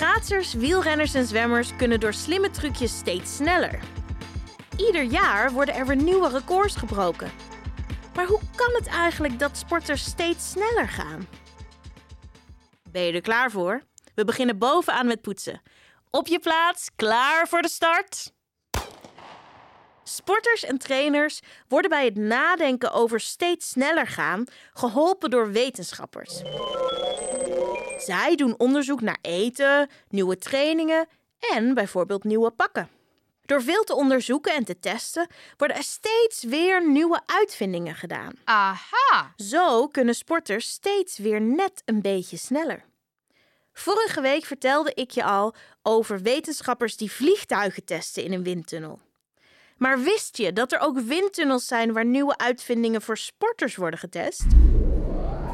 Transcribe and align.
Schaatsers, 0.00 0.54
wielrenners 0.54 1.14
en 1.14 1.26
zwemmers 1.26 1.76
kunnen 1.76 2.00
door 2.00 2.12
slimme 2.12 2.50
trucjes 2.50 2.98
steeds 2.98 3.36
sneller. 3.36 3.80
Ieder 4.76 5.02
jaar 5.02 5.52
worden 5.52 5.74
er 5.74 5.86
weer 5.86 5.96
nieuwe 5.96 6.28
records 6.28 6.76
gebroken. 6.76 7.30
Maar 8.14 8.26
hoe 8.26 8.40
kan 8.56 8.74
het 8.74 8.86
eigenlijk 8.86 9.38
dat 9.38 9.56
sporters 9.56 10.04
steeds 10.04 10.50
sneller 10.50 10.88
gaan? 10.88 11.28
Ben 12.90 13.02
je 13.02 13.12
er 13.12 13.20
klaar 13.20 13.50
voor? 13.50 13.82
We 14.14 14.24
beginnen 14.24 14.58
bovenaan 14.58 15.06
met 15.06 15.20
poetsen. 15.20 15.62
Op 16.10 16.26
je 16.26 16.38
plaats, 16.38 16.90
klaar 16.96 17.48
voor 17.48 17.62
de 17.62 17.68
start? 17.68 18.32
Sporters 20.04 20.64
en 20.64 20.78
trainers 20.78 21.40
worden 21.68 21.90
bij 21.90 22.04
het 22.04 22.16
nadenken 22.16 22.92
over 22.92 23.20
steeds 23.20 23.68
sneller 23.68 24.06
gaan 24.06 24.44
geholpen 24.72 25.30
door 25.30 25.52
wetenschappers. 25.52 26.42
Zij 28.00 28.36
doen 28.36 28.54
onderzoek 28.58 29.00
naar 29.00 29.18
eten, 29.20 29.88
nieuwe 30.08 30.38
trainingen 30.38 31.08
en 31.38 31.74
bijvoorbeeld 31.74 32.24
nieuwe 32.24 32.50
pakken. 32.50 32.88
Door 33.42 33.62
veel 33.62 33.84
te 33.84 33.94
onderzoeken 33.94 34.54
en 34.54 34.64
te 34.64 34.78
testen 34.78 35.28
worden 35.56 35.76
er 35.76 35.82
steeds 35.82 36.42
weer 36.42 36.88
nieuwe 36.88 37.20
uitvindingen 37.26 37.94
gedaan. 37.94 38.32
Aha! 38.44 39.32
Zo 39.36 39.88
kunnen 39.88 40.14
sporters 40.14 40.68
steeds 40.68 41.18
weer 41.18 41.40
net 41.40 41.82
een 41.84 42.00
beetje 42.00 42.36
sneller. 42.36 42.84
Vorige 43.72 44.20
week 44.20 44.44
vertelde 44.44 44.94
ik 44.94 45.10
je 45.10 45.24
al 45.24 45.54
over 45.82 46.20
wetenschappers 46.20 46.96
die 46.96 47.12
vliegtuigen 47.12 47.84
testen 47.84 48.24
in 48.24 48.32
een 48.32 48.42
windtunnel. 48.42 49.00
Maar 49.76 50.00
wist 50.00 50.36
je 50.36 50.52
dat 50.52 50.72
er 50.72 50.78
ook 50.78 51.00
windtunnels 51.00 51.66
zijn 51.66 51.92
waar 51.92 52.04
nieuwe 52.04 52.38
uitvindingen 52.38 53.02
voor 53.02 53.18
sporters 53.18 53.76
worden 53.76 53.98
getest? 53.98 54.46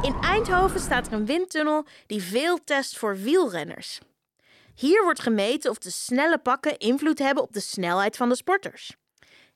In 0.02 0.14
Eindhoven 0.20 0.80
staat 0.80 1.06
er 1.06 1.12
een 1.12 1.26
windtunnel 1.26 1.86
die 2.06 2.22
veel 2.22 2.64
test 2.64 2.98
voor 2.98 3.16
wielrenners. 3.16 4.00
Hier 4.74 5.02
wordt 5.02 5.20
gemeten 5.20 5.70
of 5.70 5.78
de 5.78 5.90
snelle 5.90 6.38
pakken 6.38 6.78
invloed 6.78 7.18
hebben 7.18 7.42
op 7.42 7.52
de 7.52 7.60
snelheid 7.60 8.16
van 8.16 8.28
de 8.28 8.34
sporters. 8.36 8.96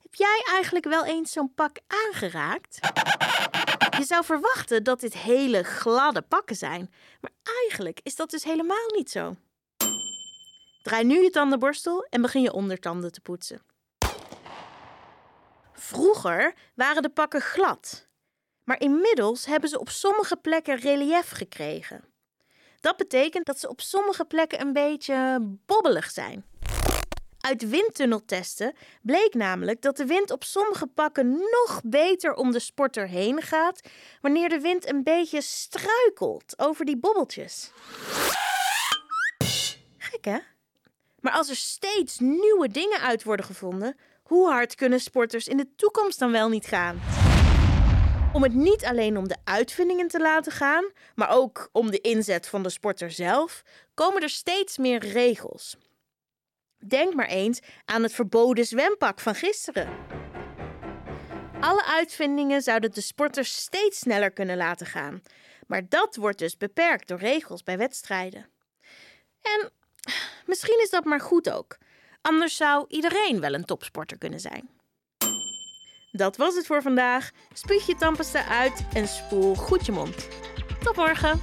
Heb 0.02 0.14
jij 0.14 0.42
eigenlijk 0.48 0.84
wel 0.84 1.05
eens 1.05 1.32
zo'n 1.32 1.55
pak 1.55 1.77
aangeraakt? 1.86 2.78
Je 3.98 4.05
zou 4.05 4.24
verwachten 4.24 4.84
dat 4.84 5.00
dit 5.00 5.14
hele 5.14 5.62
gladde 5.62 6.22
pakken 6.22 6.56
zijn, 6.56 6.92
maar 7.20 7.32
eigenlijk 7.42 8.00
is 8.02 8.16
dat 8.16 8.30
dus 8.30 8.44
helemaal 8.44 8.88
niet 8.94 9.10
zo. 9.10 9.36
Draai 10.82 11.04
nu 11.04 11.22
je 11.22 11.30
tandenborstel 11.30 12.06
en 12.10 12.22
begin 12.22 12.42
je 12.42 12.52
ondertanden 12.52 13.12
te 13.12 13.20
poetsen. 13.20 13.62
Vroeger 15.72 16.54
waren 16.75 17.02
de 17.02 17.10
pakken 17.10 17.41
glad, 17.41 18.08
maar 18.70 18.80
inmiddels 18.80 19.46
hebben 19.46 19.68
ze 19.68 19.80
op 19.80 19.88
sommige 19.88 20.36
plekken 20.36 20.76
relief 20.76 21.30
gekregen. 21.30 22.04
Dat 22.80 22.96
betekent 22.96 23.46
dat 23.46 23.60
ze 23.60 23.68
op 23.68 23.80
sommige 23.80 24.24
plekken 24.24 24.60
een 24.60 24.72
beetje 24.72 25.38
bobbelig 25.66 26.10
zijn. 26.10 26.44
Uit 27.41 27.68
windtunneltesten 27.68 28.74
bleek 29.02 29.34
namelijk 29.34 29.82
dat 29.82 29.96
de 29.96 30.06
wind 30.06 30.30
op 30.30 30.44
sommige 30.44 30.86
pakken 30.86 31.30
nog 31.30 31.80
beter 31.84 32.34
om 32.34 32.50
de 32.52 32.58
sporter 32.58 33.08
heen 33.08 33.42
gaat 33.42 33.80
wanneer 34.20 34.48
de 34.48 34.60
wind 34.60 34.88
een 34.88 35.02
beetje 35.02 35.41
struikelt 35.41 36.54
over 36.56 36.84
die 36.84 36.96
bobbeltjes. 36.96 37.72
Gek 39.98 40.24
hè? 40.24 40.38
Maar 41.20 41.32
als 41.32 41.48
er 41.48 41.56
steeds 41.56 42.18
nieuwe 42.18 42.68
dingen 42.68 43.00
uit 43.00 43.22
worden 43.22 43.46
gevonden, 43.46 43.96
hoe 44.22 44.50
hard 44.50 44.74
kunnen 44.74 45.00
sporters 45.00 45.48
in 45.48 45.56
de 45.56 45.74
toekomst 45.76 46.18
dan 46.18 46.32
wel 46.32 46.48
niet 46.48 46.66
gaan? 46.66 47.30
Om 48.33 48.42
het 48.42 48.55
niet 48.55 48.84
alleen 48.84 49.17
om 49.17 49.28
de 49.28 49.36
uitvindingen 49.45 50.09
te 50.09 50.20
laten 50.20 50.53
gaan, 50.53 50.92
maar 51.14 51.31
ook 51.31 51.69
om 51.73 51.91
de 51.91 52.00
inzet 52.00 52.48
van 52.48 52.62
de 52.62 52.70
sporter 52.70 53.11
zelf, 53.11 53.62
komen 53.95 54.22
er 54.22 54.28
steeds 54.28 54.78
meer 54.78 54.98
regels. 54.98 55.77
Denk 56.87 57.14
maar 57.14 57.27
eens 57.27 57.61
aan 57.84 58.03
het 58.03 58.12
verboden 58.12 58.64
zwempak 58.64 59.21
van 59.21 59.34
gisteren. 59.34 59.88
Alle 61.60 61.84
uitvindingen 61.84 62.62
zouden 62.62 62.93
de 62.93 63.00
sporters 63.00 63.56
steeds 63.56 63.99
sneller 63.99 64.31
kunnen 64.31 64.56
laten 64.56 64.87
gaan, 64.87 65.22
maar 65.66 65.88
dat 65.88 66.16
wordt 66.16 66.38
dus 66.38 66.56
beperkt 66.56 67.09
door 67.09 67.19
regels 67.19 67.62
bij 67.62 67.78
wedstrijden. 67.78 68.47
En 69.43 69.71
misschien 70.47 70.81
is 70.83 70.91
dat 70.91 71.04
maar 71.04 71.21
goed 71.21 71.50
ook. 71.50 71.78
Anders 72.21 72.56
zou 72.56 72.84
iedereen 72.88 73.41
wel 73.41 73.54
een 73.54 73.65
topsporter 73.65 74.19
kunnen 74.19 74.41
zijn. 74.41 74.79
Dat 76.12 76.37
was 76.37 76.54
het 76.54 76.66
voor 76.66 76.82
vandaag. 76.82 77.31
Spuug 77.53 77.87
je 77.87 77.94
tandpasta 77.94 78.47
uit 78.47 78.84
en 78.93 79.09
spoel 79.09 79.54
goed 79.54 79.87
je 79.87 79.93
mond. 79.93 80.28
Tot 80.82 80.97
morgen! 80.97 81.41